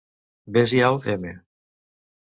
Ves-hi 0.55 0.81
al 0.87 0.97
m 1.19 1.23